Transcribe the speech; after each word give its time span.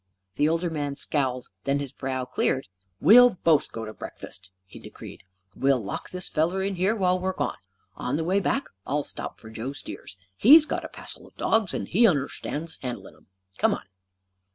The 0.33 0.49
older 0.49 0.71
man 0.71 0.95
scowled; 0.95 1.49
then 1.65 1.77
his 1.77 1.91
brow 1.91 2.25
cleared. 2.25 2.67
"We'll 2.99 3.37
both 3.43 3.71
go 3.71 3.83
up 3.83 3.87
to 3.87 3.93
breakfast," 3.93 4.49
he 4.65 4.79
decreed. 4.79 5.21
"We'll 5.55 5.79
lock 5.79 6.09
this 6.09 6.27
feller 6.27 6.63
in 6.63 6.73
here 6.73 6.95
while 6.95 7.19
we're 7.19 7.33
gone. 7.33 7.59
On 7.95 8.15
the 8.17 8.23
way 8.23 8.39
back 8.39 8.65
I'll 8.87 9.03
stop 9.03 9.39
for 9.39 9.51
Joe 9.51 9.73
Stears. 9.73 10.17
He's 10.35 10.65
got 10.65 10.83
a 10.83 10.89
passel 10.89 11.27
of 11.27 11.37
dogs; 11.37 11.75
and 11.75 11.87
he 11.87 12.07
und'stands 12.07 12.79
handlin' 12.81 13.13
'em. 13.15 13.27
Come 13.59 13.75
on." 13.75 13.85